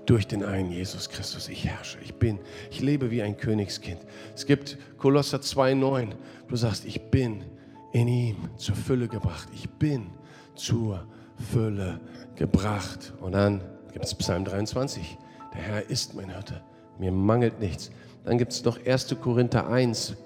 [0.07, 1.49] durch den einen Jesus Christus.
[1.49, 2.41] Ich herrsche, ich bin,
[2.73, 4.01] ich lebe wie ein Königskind.
[4.35, 6.09] Es gibt Kolosser 2,9.
[6.49, 7.45] Du sagst, ich bin
[7.93, 9.49] in ihm zur Fülle gebracht.
[9.55, 10.09] Ich bin
[10.57, 11.07] zur
[11.53, 12.01] Fülle
[12.35, 13.13] gebracht.
[13.21, 13.61] Und dann
[13.93, 15.17] gibt es Psalm 23.
[15.55, 16.61] Der Herr ist mein Hirte.
[16.99, 17.93] Mir mangelt nichts.
[18.25, 19.17] Dann gibt es noch 1.
[19.21, 20.17] Korinther 1,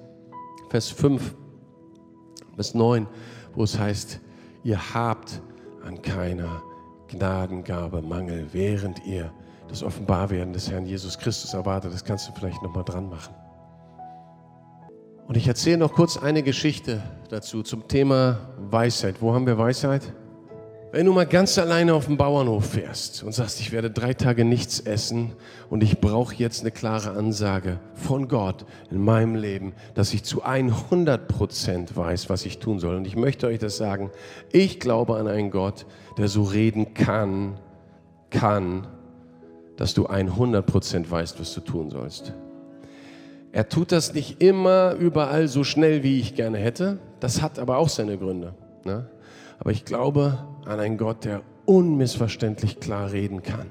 [0.70, 1.34] Vers 5
[2.56, 3.06] bis 9,
[3.54, 4.20] wo es heißt,
[4.64, 5.40] ihr habt
[5.84, 6.62] an keiner
[7.08, 9.32] Gnadengabe Mangel, während ihr
[9.68, 11.92] das Offenbarwerden des Herrn Jesus Christus erwartet.
[11.92, 13.34] Das kannst du vielleicht nochmal dran machen.
[15.26, 19.22] Und ich erzähle noch kurz eine Geschichte dazu zum Thema Weisheit.
[19.22, 20.02] Wo haben wir Weisheit?
[20.94, 24.44] Wenn du mal ganz alleine auf dem Bauernhof fährst und sagst, ich werde drei Tage
[24.44, 25.32] nichts essen
[25.68, 30.44] und ich brauche jetzt eine klare Ansage von Gott in meinem Leben, dass ich zu
[30.44, 32.94] 100 Prozent weiß, was ich tun soll.
[32.94, 34.12] Und ich möchte euch das sagen,
[34.52, 35.84] ich glaube an einen Gott,
[36.16, 37.58] der so reden kann,
[38.30, 38.86] kann,
[39.76, 42.34] dass du 100 Prozent weißt, was du tun sollst.
[43.50, 47.00] Er tut das nicht immer überall so schnell, wie ich gerne hätte.
[47.18, 48.54] Das hat aber auch seine Gründe.
[48.84, 49.08] Ne?
[49.58, 53.70] Aber ich glaube an einen Gott, der unmissverständlich klar reden kann.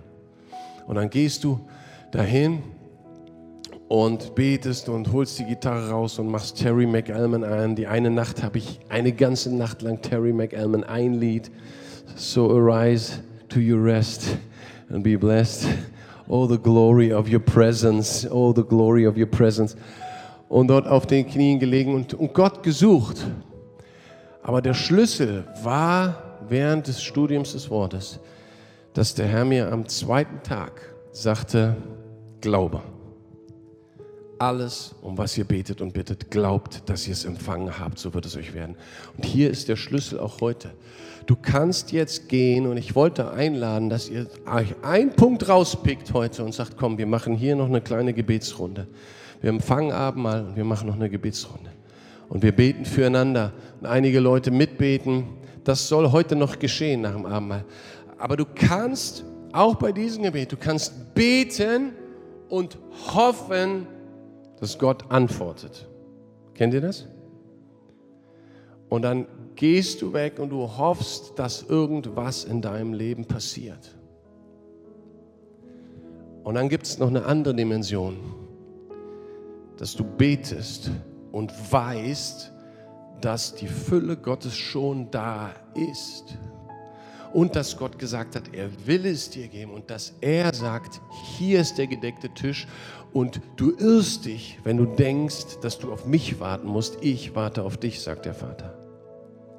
[0.88, 1.60] Und dann gehst du
[2.12, 2.63] dahin
[3.88, 7.76] und betest und holst die Gitarre raus und machst Terry McAlman an.
[7.76, 11.52] Die eine Nacht habe ich eine ganze Nacht lang Terry McAlman ein Lied.
[12.15, 13.19] So arise
[13.50, 14.38] to your rest
[14.89, 15.67] and be blessed.
[16.28, 18.28] Oh, the glory of your presence.
[18.30, 19.76] Oh, the glory of your presence.
[20.50, 23.26] Und dort auf den Knien gelegen und, und Gott gesucht.
[24.44, 28.20] Aber der Schlüssel war während des Studiums des Wortes,
[28.94, 31.76] dass der Herr mir am zweiten Tag sagte,
[32.42, 32.82] Glaube.
[34.38, 38.26] Alles, um was ihr betet und bittet, glaubt, dass ihr es empfangen habt, so wird
[38.26, 38.76] es euch werden.
[39.16, 40.72] Und hier ist der Schlüssel auch heute.
[41.26, 46.44] Du kannst jetzt gehen und ich wollte einladen, dass ihr euch einen Punkt rauspickt heute
[46.44, 48.88] und sagt, komm, wir machen hier noch eine kleine Gebetsrunde.
[49.40, 51.73] Wir empfangen Abendmahl und wir machen noch eine Gebetsrunde.
[52.30, 53.54] Und wir beten füreinander.
[53.80, 55.26] Und einige Leute mitbeten.
[55.64, 57.66] Das soll heute noch geschehen nach dem Abendmahl.
[58.18, 61.94] Aber du kannst auch bei diesem Gebet, du kannst beten
[62.50, 62.78] und
[63.14, 63.88] hoffen,
[64.60, 65.88] dass Gott antwortet.
[66.54, 67.08] Kennt ihr das?
[68.90, 73.96] Und dann gehst du weg und du hoffst, dass irgendwas in deinem Leben passiert.
[76.44, 78.18] Und dann gibt es noch eine andere Dimension,
[79.78, 80.92] dass du betest
[81.34, 82.54] und weißt,
[83.19, 86.38] dass die Fülle Gottes schon da ist.
[87.34, 91.02] und dass Gott gesagt hat, er will es dir geben und dass er sagt,
[91.36, 92.67] hier ist der gedeckte Tisch
[93.12, 96.98] und du irrst dich, wenn du denkst, dass du auf mich warten musst.
[97.02, 98.78] Ich warte auf dich, sagt der Vater.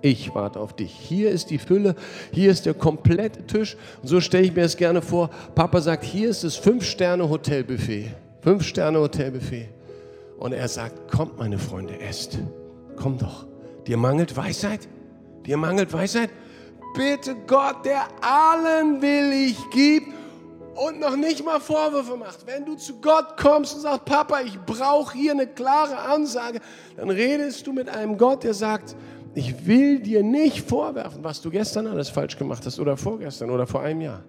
[0.02, 0.92] Ich warte auf dich.
[0.92, 1.96] Hier ist die Fülle,
[2.30, 3.76] hier ist der komplette Tisch.
[4.02, 5.30] Und so stelle ich mir das gerne vor.
[5.54, 8.12] Papa sagt, hier ist das Fünf-Sterne-Hotelbuffet.
[8.42, 9.68] Fünf-Sterne-Hotelbuffet.
[10.38, 12.38] Und er sagt, kommt meine Freunde, esst.
[12.96, 13.46] Komm doch.
[13.86, 14.88] Dir mangelt Weisheit?
[15.46, 16.30] Dir mangelt Weisheit?
[16.94, 20.08] Bitte Gott, der allen willig gibt
[20.74, 22.46] und noch nicht mal Vorwürfe macht.
[22.46, 26.60] Wenn du zu Gott kommst und sagst, Papa, ich brauche hier eine klare Ansage,
[26.96, 28.96] dann redest du mit einem Gott, der sagt,
[29.34, 33.66] ich will dir nicht vorwerfen, was du gestern alles falsch gemacht hast oder vorgestern oder
[33.66, 34.22] vor einem Jahr.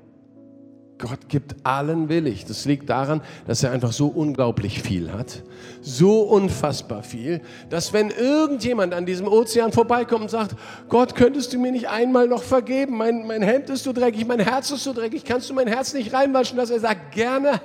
[0.98, 2.46] Gott gibt allen willig.
[2.46, 5.44] Das liegt daran, dass er einfach so unglaublich viel hat,
[5.82, 10.56] so unfassbar viel, dass wenn irgendjemand an diesem Ozean vorbeikommt und sagt,
[10.88, 12.98] Gott, könntest du mir nicht einmal noch vergeben?
[12.98, 15.94] Mein, mein Hemd ist so dreckig, mein Herz ist so dreckig, kannst du mein Herz
[15.94, 16.58] nicht reinwaschen?
[16.58, 17.60] Dass er sagt, gerne,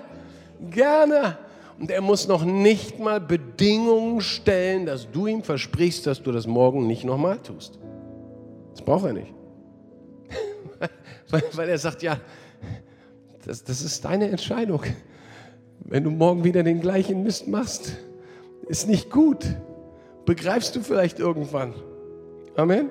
[0.70, 1.38] gerne.
[1.78, 6.48] Und er muss noch nicht mal Bedingungen stellen, dass du ihm versprichst, dass du das
[6.48, 7.78] morgen nicht nochmal tust.
[8.72, 9.32] Das braucht er nicht.
[11.30, 12.18] weil, weil er sagt, ja,
[13.44, 14.82] das, das ist deine Entscheidung.
[15.80, 17.96] Wenn du morgen wieder den gleichen Mist machst,
[18.68, 19.44] ist nicht gut.
[20.26, 21.74] Begreifst du vielleicht irgendwann.
[22.56, 22.90] Amen.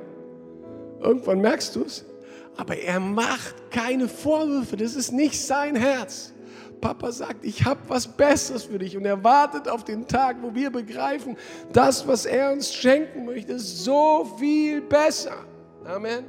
[1.00, 2.06] Irgendwann merkst du es.
[2.58, 4.76] Aber er macht keine Vorwürfe.
[4.76, 6.34] Das ist nicht sein Herz.
[6.82, 10.54] Papa sagt, ich habe was Besseres für dich und er wartet auf den Tag, wo
[10.56, 11.38] wir begreifen,
[11.74, 15.46] das, was er uns schenken möchte, ist so viel besser.
[15.86, 16.26] Amen.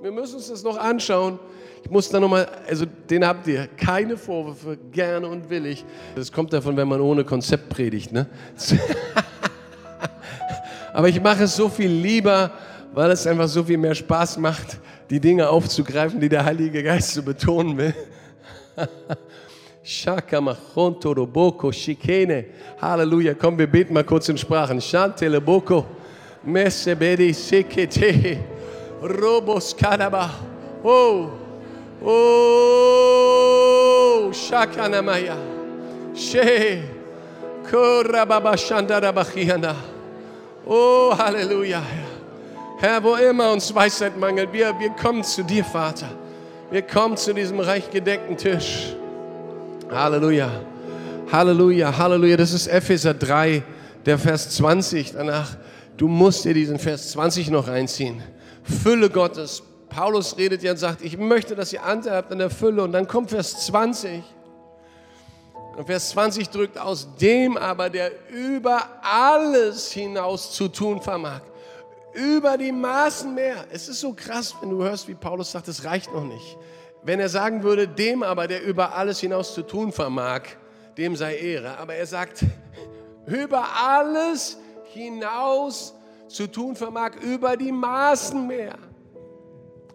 [0.00, 1.38] Wir müssen uns das noch anschauen.
[1.82, 5.84] Ich muss da nochmal, also den habt ihr, keine Vorwürfe, gerne und willig.
[6.14, 8.26] Das kommt davon, wenn man ohne Konzept predigt, ne?
[10.92, 12.52] Aber ich mache es so viel lieber,
[12.92, 17.14] weil es einfach so viel mehr Spaß macht, die Dinge aufzugreifen, die der Heilige Geist
[17.14, 17.94] so betonen will.
[22.80, 23.34] Halleluja.
[23.34, 24.80] Komm, wir beten mal kurz in Sprachen.
[24.80, 25.86] Shantele boko.
[26.44, 28.38] Mesebedi sekete.
[29.02, 30.30] Robos kadaba.
[30.82, 31.39] Oh.
[32.02, 33.10] Oh,
[34.32, 35.36] Shakanamaya.
[36.14, 36.82] She.
[40.66, 41.82] Oh, Halleluja.
[42.78, 46.08] Herr, wo immer uns Weisheit mangelt, wir, wir kommen zu dir, Vater.
[46.70, 48.94] Wir kommen zu diesem reich gedeckten Tisch.
[49.90, 50.50] Halleluja.
[51.30, 52.36] Halleluja, Halleluja.
[52.36, 53.62] Das ist Epheser 3,
[54.06, 55.12] der Vers 20.
[55.12, 55.56] Danach,
[55.96, 58.22] du musst dir diesen Vers 20 noch reinziehen.
[58.62, 62.48] Fülle Gottes, Paulus redet ja und sagt, ich möchte, dass ihr Anteil habt an der
[62.48, 62.82] Fülle.
[62.82, 64.22] Und dann kommt Vers 20.
[65.76, 71.42] Und Vers 20 drückt aus dem aber, der über alles hinaus zu tun vermag.
[72.14, 73.66] Über die Maßen mehr.
[73.70, 76.56] Es ist so krass, wenn du hörst, wie Paulus sagt, es reicht noch nicht.
[77.02, 80.42] Wenn er sagen würde, dem aber, der über alles hinaus zu tun vermag,
[80.96, 81.78] dem sei Ehre.
[81.78, 82.44] Aber er sagt,
[83.26, 84.56] über alles
[84.92, 85.94] hinaus
[86.28, 88.76] zu tun vermag, über die Maßen mehr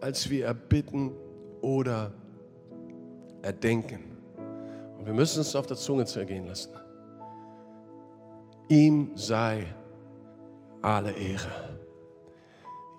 [0.01, 1.11] als wir erbitten
[1.61, 2.11] oder
[3.41, 4.03] erdenken.
[4.97, 6.71] Und wir müssen es auf der Zunge zergehen lassen.
[8.67, 9.65] Ihm sei
[10.81, 11.77] alle Ehre.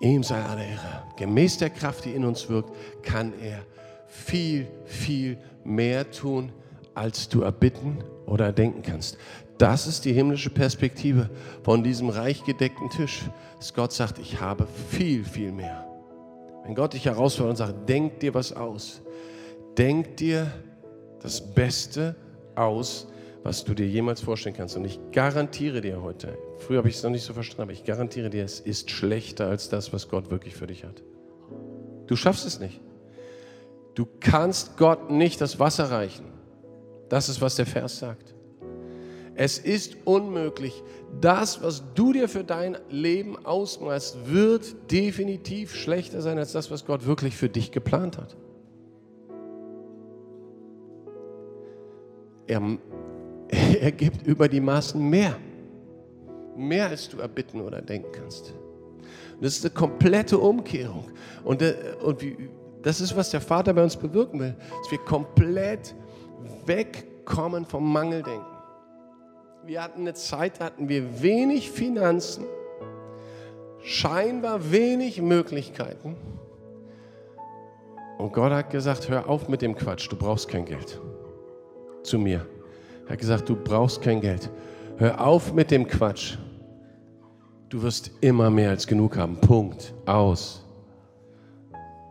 [0.01, 1.05] Ihm sei alle Ehre.
[1.17, 2.71] Gemäß der Kraft, die in uns wirkt,
[3.03, 3.61] kann er
[4.07, 6.53] viel, viel mehr tun,
[6.95, 9.19] als du erbitten oder erdenken kannst.
[9.59, 11.31] Das ist die himmlische Perspektive
[11.63, 13.23] von diesem reich gedeckten Tisch,
[13.57, 15.86] dass Gott sagt, ich habe viel, viel mehr.
[16.67, 19.01] Wenn Gott dich herausfordert und sagt, denk dir was aus.
[19.79, 20.51] Denk dir
[21.23, 22.17] das Beste
[22.57, 23.07] aus,
[23.45, 24.77] was du dir jemals vorstellen kannst.
[24.77, 27.85] Und ich garantiere dir heute, früher habe ich es noch nicht so verstanden, aber ich
[27.85, 31.05] garantiere dir, es ist schlechter als das, was Gott wirklich für dich hat.
[32.09, 32.81] Du schaffst es nicht.
[33.95, 36.27] Du kannst Gott nicht das Wasser reichen.
[37.09, 38.36] Das ist, was der Vers sagt.
[39.37, 40.83] Es ist unmöglich.
[41.21, 46.87] Das, was du dir für dein Leben ausmalst, wird definitiv schlechter sein als das, was
[46.87, 48.35] Gott wirklich für dich geplant hat.
[52.47, 52.63] Er,
[53.81, 55.37] er gibt über die Maßen mehr.
[56.57, 58.55] Mehr, als du erbitten oder denken kannst.
[59.43, 61.05] Das ist eine komplette Umkehrung.
[61.45, 62.49] Und, äh, und wie,
[62.83, 65.95] das ist, was der Vater bei uns bewirken will, dass wir komplett
[66.65, 68.56] wegkommen vom Mangeldenken.
[69.67, 72.45] Wir hatten eine Zeit, da hatten wir wenig Finanzen,
[73.83, 76.17] scheinbar wenig Möglichkeiten.
[78.17, 81.01] Und Gott hat gesagt, hör auf mit dem Quatsch, du brauchst kein Geld.
[82.05, 82.47] Zu mir.
[83.07, 84.51] Er hat gesagt, du brauchst kein Geld.
[84.99, 86.37] Hör auf mit dem Quatsch.
[87.69, 89.37] Du wirst immer mehr als genug haben.
[89.41, 89.93] Punkt.
[90.07, 90.65] Aus.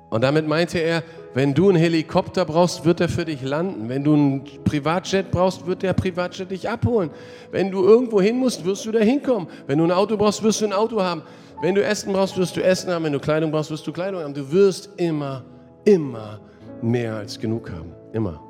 [0.10, 1.04] Und damit meinte er,
[1.36, 3.90] wenn du einen Helikopter brauchst, wird er für dich landen.
[3.90, 7.10] Wenn du einen Privatjet brauchst, wird der Privatjet dich abholen.
[7.52, 9.50] Wenn du irgendwo hin musst, wirst du da hinkommen.
[9.68, 11.24] Wenn du ein Auto brauchst, wirst du ein Auto haben.
[11.62, 13.04] Wenn du Essen brauchst, wirst du Essen haben.
[13.04, 14.34] Wenn du Kleidung brauchst, wirst du Kleidung haben.
[14.34, 15.44] Du wirst immer,
[15.84, 16.40] immer
[16.82, 17.92] mehr als genug haben.
[18.14, 18.42] Immer.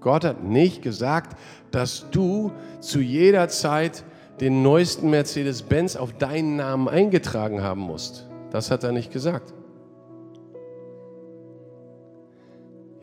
[0.00, 1.38] Gott hat nicht gesagt,
[1.70, 2.50] dass du
[2.80, 4.02] zu jeder Zeit
[4.40, 8.28] den neuesten Mercedes-Benz auf deinen Namen eingetragen haben musst.
[8.50, 9.54] Das hat er nicht gesagt.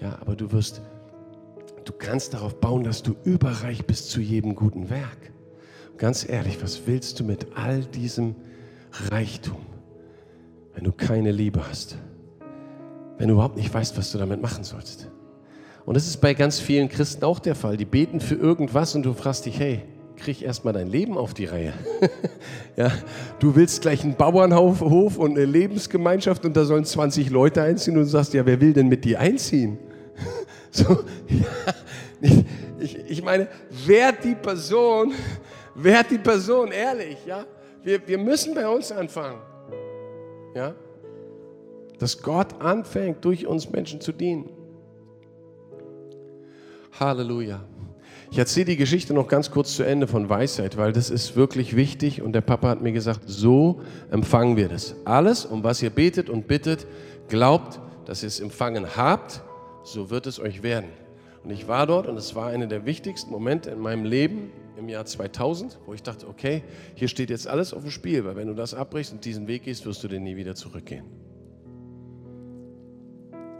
[0.02, 0.82] Ja, aber du wirst,
[1.86, 5.32] du kannst darauf bauen, dass du überreich bist zu jedem guten Werk.
[5.98, 8.36] ganz ehrlich, was willst du mit all diesem
[9.12, 9.62] Reichtum,
[10.74, 11.96] wenn du keine Liebe hast?
[13.20, 15.12] Wenn du überhaupt nicht weißt, was du damit machen sollst?
[15.86, 17.78] Und das ist bei ganz vielen Christen auch der Fall.
[17.78, 19.84] Die beten für irgendwas und du fragst dich, hey,
[20.16, 21.74] krieg erstmal dein Leben auf die Reihe.
[22.76, 22.92] ja,
[23.38, 28.04] du willst gleich einen Bauernhof und eine Lebensgemeinschaft und da sollen 20 Leute einziehen und
[28.04, 29.78] du sagst, ja, wer will denn mit dir einziehen?
[30.72, 30.84] So,
[31.28, 31.74] ja,
[32.80, 33.48] ich, ich meine,
[33.86, 35.14] wer die Person,
[35.76, 37.46] wer die Person, ehrlich, ja?
[37.84, 39.40] Wir, wir müssen bei uns anfangen.
[40.56, 40.74] Ja?
[42.00, 44.50] Dass Gott anfängt, durch uns Menschen zu dienen.
[47.00, 47.64] Halleluja.
[48.30, 51.76] Ich erzähle die Geschichte noch ganz kurz zu Ende von Weisheit, weil das ist wirklich
[51.76, 54.96] wichtig und der Papa hat mir gesagt, so empfangen wir das.
[55.04, 56.88] Alles, um was ihr betet und bittet,
[57.28, 59.42] glaubt, dass ihr es empfangen habt
[59.84, 60.90] so wird es euch werden.
[61.44, 64.90] Und ich war dort und es war einer der wichtigsten Momente in meinem Leben im
[64.90, 66.64] Jahr 2000, wo ich dachte, okay,
[66.96, 69.64] hier steht jetzt alles auf dem Spiel, weil wenn du das abbrichst und diesen Weg
[69.64, 71.06] gehst, wirst du den nie wieder zurückgehen.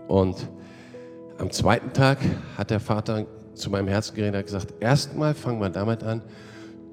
[0.08, 0.48] Und
[1.38, 2.20] am zweiten Tag
[2.58, 6.22] hat der Vater zu meinem Herzen geredet und gesagt, erstmal fangen wir damit an,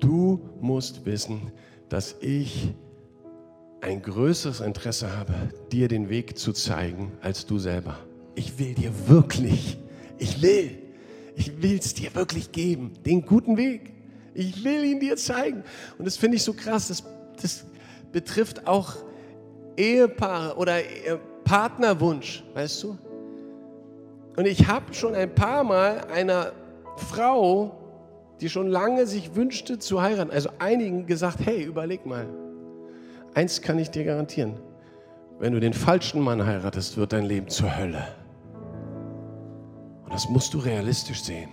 [0.01, 1.53] du musst wissen,
[1.89, 2.75] dass ich
[3.81, 5.35] ein größeres Interesse habe,
[5.71, 7.97] dir den Weg zu zeigen, als du selber
[8.39, 9.77] ich will dir wirklich,
[10.17, 10.79] ich will,
[11.35, 13.93] ich will es dir wirklich geben, den guten Weg.
[14.33, 15.65] Ich will ihn dir zeigen.
[15.99, 17.03] Und das finde ich so krass, das,
[17.43, 17.65] das
[18.13, 18.95] betrifft auch
[19.77, 20.79] Ehepaare oder
[21.43, 22.99] Partnerwunsch, weißt du?
[24.37, 26.53] Und ich habe schon ein paar Mal einer
[26.97, 27.77] Frau,
[28.41, 32.29] die schon lange sich wünschte zu heiraten, also einigen gesagt, hey, überleg mal,
[33.35, 34.55] eins kann ich dir garantieren,
[35.41, 38.07] wenn du den falschen Mann heiratest, wird dein Leben zur Hölle.
[40.09, 41.51] Und das musst du realistisch sehen.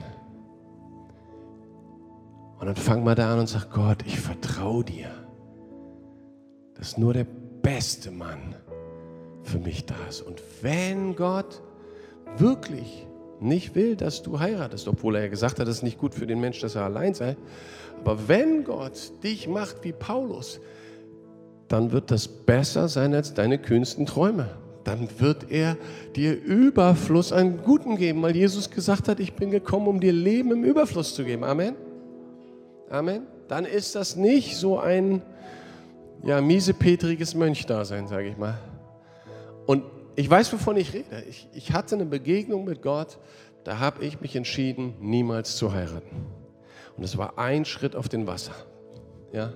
[2.58, 5.10] Und dann fang mal da an und sag, Gott, ich vertraue dir,
[6.76, 7.26] dass nur der
[7.62, 8.56] beste Mann
[9.44, 10.22] für mich da ist.
[10.22, 11.62] Und wenn Gott
[12.38, 13.06] wirklich
[13.42, 16.26] nicht will, dass du heiratest, obwohl er ja gesagt hat, es ist nicht gut für
[16.26, 17.36] den Mensch, dass er allein sei,
[18.00, 20.62] aber wenn Gott dich macht wie Paulus,
[21.68, 24.48] dann wird das besser sein als deine kühnsten Träume
[24.86, 25.78] dann wird er
[26.16, 30.52] dir Überfluss an Guten geben, weil Jesus gesagt hat, ich bin gekommen, um dir Leben
[30.52, 31.44] im Überfluss zu geben.
[31.44, 31.76] Amen.
[32.90, 33.24] Amen.
[33.48, 35.22] Dann ist das nicht so ein
[36.24, 38.60] ja, miesepetriges Mönchdasein, sage ich mal.
[39.66, 39.84] Und
[40.16, 41.24] ich weiß, wovon ich rede.
[41.28, 43.18] Ich, ich hatte eine Begegnung mit Gott,
[43.64, 46.28] da habe ich mich entschieden, niemals zu heiraten.
[46.96, 48.54] Und es war ein Schritt auf den Wasser.
[49.34, 49.52] Ja,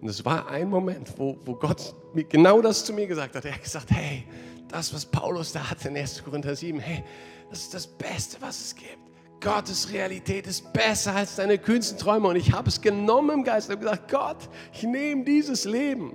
[0.00, 1.94] und es war ein Moment, wo, wo Gott
[2.28, 3.44] genau das zu mir gesagt hat.
[3.44, 4.24] Er hat gesagt, hey,
[4.68, 6.22] das, was Paulus da hatte in 1.
[6.24, 7.02] Korinther 7, hey,
[7.50, 8.98] das ist das Beste, was es gibt.
[9.40, 12.28] Gottes Realität ist besser als deine kühnsten Träume.
[12.28, 16.14] Und ich habe es genommen im Geist und habe gesagt, Gott, ich nehme dieses Leben.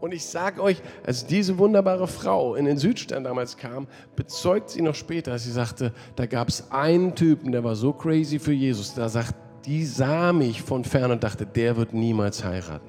[0.00, 4.80] Und ich sage euch, als diese wunderbare Frau in den Südstern damals kam, bezeugt sie
[4.80, 8.52] noch später, als sie sagte, da gab es einen Typen, der war so crazy für
[8.52, 8.94] Jesus.
[8.94, 12.88] Da sagt die sah mich von fern und dachte, der wird niemals heiraten.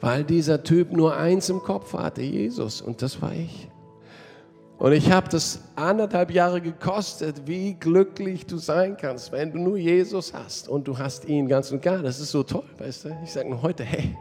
[0.00, 3.68] Weil dieser Typ nur eins im Kopf hatte, Jesus, und das war ich.
[4.78, 9.78] Und ich habe das anderthalb Jahre gekostet, wie glücklich du sein kannst, wenn du nur
[9.78, 12.02] Jesus hast und du hast ihn ganz und gar.
[12.02, 13.18] Das ist so toll, weißt du?
[13.24, 14.14] Ich sage nur heute, hey,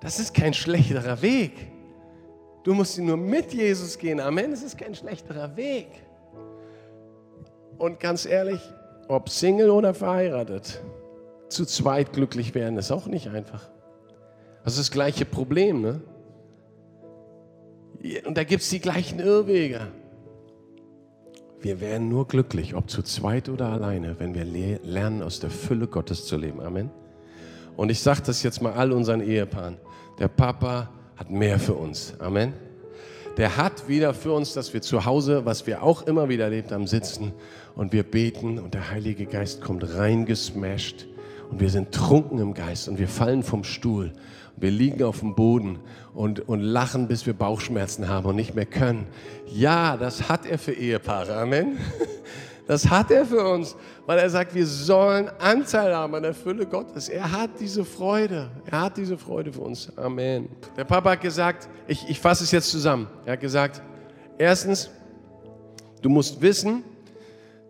[0.00, 1.52] das ist kein schlechterer Weg.
[2.62, 4.20] Du musst nur mit Jesus gehen.
[4.20, 4.52] Amen.
[4.52, 5.88] Es ist kein schlechterer Weg.
[7.78, 8.60] Und ganz ehrlich,
[9.10, 10.80] ob Single oder verheiratet,
[11.48, 13.68] zu zweit glücklich werden, ist auch nicht einfach.
[14.62, 16.00] Das ist das gleiche Problem, ne?
[18.24, 19.88] Und da gibt es die gleichen Irrwege.
[21.60, 25.86] Wir werden nur glücklich, ob zu zweit oder alleine, wenn wir lernen, aus der Fülle
[25.86, 26.60] Gottes zu leben.
[26.60, 26.90] Amen.
[27.76, 29.76] Und ich sage das jetzt mal all unseren Ehepaaren.
[30.18, 32.14] Der Papa hat mehr für uns.
[32.20, 32.54] Amen.
[33.36, 36.72] Der hat wieder für uns, dass wir zu Hause, was wir auch immer wieder erlebt
[36.72, 37.32] haben, sitzen
[37.74, 41.06] und wir beten und der Heilige Geist kommt reingesmashed
[41.50, 44.12] und wir sind trunken im Geist und wir fallen vom Stuhl
[44.56, 45.78] Wir liegen auf dem Boden
[46.12, 49.06] und, und lachen, bis wir Bauchschmerzen haben und nicht mehr können.
[49.46, 51.34] Ja, das hat er für Ehepaare.
[51.36, 51.78] Amen.
[52.70, 53.74] Das hat er für uns,
[54.06, 57.08] weil er sagt, wir sollen Anteil haben an der Fülle Gottes.
[57.08, 58.48] Er hat diese Freude.
[58.64, 59.90] Er hat diese Freude für uns.
[59.98, 60.48] Amen.
[60.76, 63.08] Der Papa hat gesagt, ich, ich fasse es jetzt zusammen.
[63.26, 63.82] Er hat gesagt,
[64.38, 64.88] erstens,
[66.00, 66.84] du musst wissen,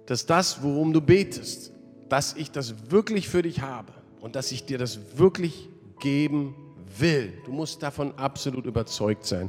[0.04, 1.72] dass das, worum du betest,
[2.10, 6.54] dass ich das wirklich für dich habe und dass ich dir das wirklich geben
[6.98, 7.32] will.
[7.46, 9.48] Du musst davon absolut überzeugt sein.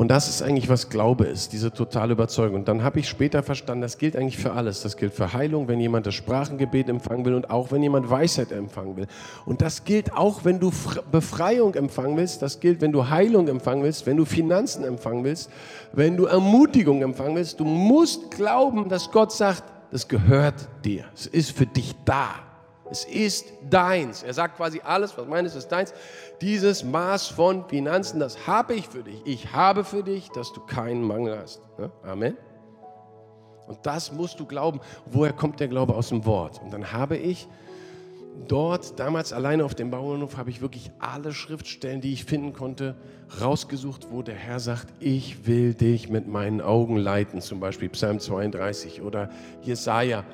[0.00, 2.60] Und das ist eigentlich, was Glaube ist, diese totale Überzeugung.
[2.60, 4.80] Und dann habe ich später verstanden, das gilt eigentlich für alles.
[4.80, 8.50] Das gilt für Heilung, wenn jemand das Sprachengebet empfangen will und auch wenn jemand Weisheit
[8.50, 9.06] empfangen will.
[9.44, 10.72] Und das gilt auch, wenn du
[11.12, 12.40] Befreiung empfangen willst.
[12.40, 15.50] Das gilt, wenn du Heilung empfangen willst, wenn du Finanzen empfangen willst,
[15.92, 17.60] wenn du Ermutigung empfangen willst.
[17.60, 21.04] Du musst glauben, dass Gott sagt, das gehört dir.
[21.14, 22.49] Es ist für dich da.
[22.90, 24.22] Es ist deins.
[24.22, 25.94] Er sagt quasi, alles, was meines, ist deins.
[26.40, 29.20] Dieses Maß von Finanzen, das habe ich für dich.
[29.24, 31.62] Ich habe für dich, dass du keinen Mangel hast.
[32.02, 32.36] Amen.
[33.68, 34.80] Und das musst du glauben.
[35.06, 36.60] Woher kommt der Glaube aus dem Wort?
[36.60, 37.46] Und dann habe ich
[38.48, 42.96] dort, damals alleine auf dem Bauernhof, habe ich wirklich alle Schriftstellen, die ich finden konnte,
[43.40, 47.40] rausgesucht, wo der Herr sagt, ich will dich mit meinen Augen leiten.
[47.40, 49.30] Zum Beispiel Psalm 32 oder
[49.62, 50.24] Jesaja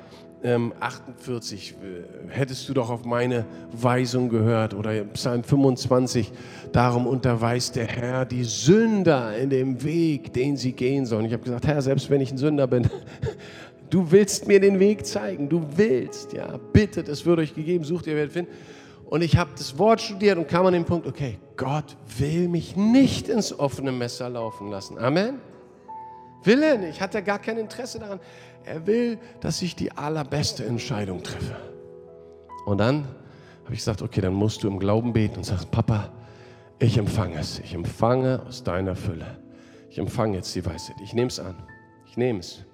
[0.43, 4.73] 48, ähm, hättest du doch auf meine Weisung gehört.
[4.73, 6.31] Oder Psalm 25,
[6.71, 11.25] darum unterweist der Herr die Sünder in dem Weg, den sie gehen sollen.
[11.25, 12.87] Ich habe gesagt, Herr, selbst wenn ich ein Sünder bin,
[13.89, 15.49] du willst mir den Weg zeigen.
[15.49, 18.51] Du willst, ja, bitte, das wird euch gegeben, sucht ihr, werdet finden.
[19.09, 22.75] Und ich habe das Wort studiert und kam an den Punkt, okay, Gott will mich
[22.75, 24.97] nicht ins offene Messer laufen lassen.
[24.97, 25.39] Amen.
[26.43, 28.19] Will er nicht, hat er gar kein Interesse daran.
[28.67, 31.55] Er will, dass ich die allerbeste Entscheidung treffe.
[32.65, 33.05] Und dann
[33.63, 36.11] habe ich gesagt, okay, dann musst du im Glauben beten und sagst, Papa,
[36.79, 37.59] ich empfange es.
[37.59, 39.37] Ich empfange aus deiner Fülle.
[39.89, 40.97] Ich empfange jetzt die Weisheit.
[41.01, 41.55] Ich nehme es an.
[42.07, 42.65] Ich nehme es.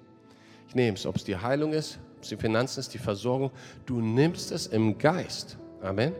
[0.68, 1.06] Ich nehme es.
[1.06, 3.52] Ob es die Heilung ist, ob es die Finanzen ist, die Versorgung.
[3.86, 5.58] Du nimmst es im Geist.
[5.80, 6.12] Amen.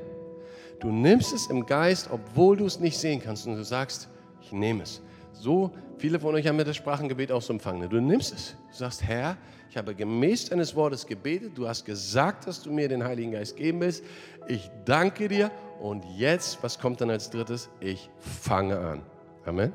[0.78, 3.46] Du nimmst es im Geist, obwohl du es nicht sehen kannst.
[3.48, 4.08] Und du sagst,
[4.40, 5.02] ich nehme es.
[5.34, 7.88] So, viele von euch haben mir das Sprachengebet auch so empfangen.
[7.90, 8.56] Du nimmst es.
[8.70, 9.36] Du sagst, Herr,
[9.68, 11.52] ich habe gemäß deines Wortes gebetet.
[11.56, 14.04] Du hast gesagt, dass du mir den Heiligen Geist geben willst.
[14.46, 15.50] Ich danke dir.
[15.80, 17.68] Und jetzt, was kommt dann als drittes?
[17.80, 19.02] Ich fange an.
[19.44, 19.72] Amen.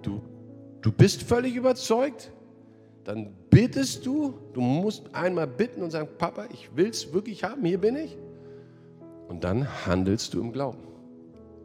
[0.00, 0.22] Du,
[0.80, 2.32] du bist völlig überzeugt.
[3.04, 4.34] Dann bittest du.
[4.54, 7.64] Du musst einmal bitten und sagen, Papa, ich will es wirklich haben.
[7.64, 8.16] Hier bin ich.
[9.28, 10.91] Und dann handelst du im Glauben.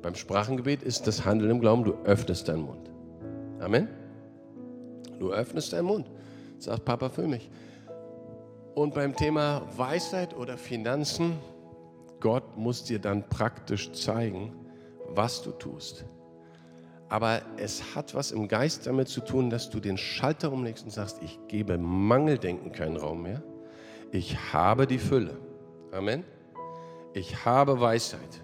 [0.02, 2.92] Beim Sprachengebet ist das Handeln im Glauben, du öffnest deinen Mund.
[3.60, 3.88] Amen.
[5.20, 6.10] Du öffnest deinen Mund.
[6.60, 7.50] Sagt Papa, für mich.
[8.76, 11.38] Und beim Thema Weisheit oder Finanzen,
[12.20, 14.54] Gott muss dir dann praktisch zeigen,
[15.10, 16.06] was du tust.
[17.10, 20.92] Aber es hat was im Geist damit zu tun, dass du den Schalter umlegst und
[20.92, 23.42] sagst, ich gebe Mangeldenken keinen Raum mehr.
[24.12, 25.38] Ich habe die Fülle.
[25.92, 26.24] Amen.
[27.14, 28.42] Ich habe Weisheit.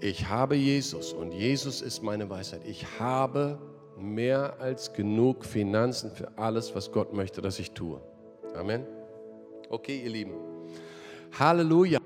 [0.00, 2.62] Ich habe Jesus und Jesus ist meine Weisheit.
[2.66, 3.58] Ich habe
[3.98, 8.00] mehr als genug Finanzen für alles, was Gott möchte, dass ich tue.
[8.54, 8.86] Amen.
[9.70, 10.34] Okay, ihr Lieben.
[11.38, 12.03] Halleluja.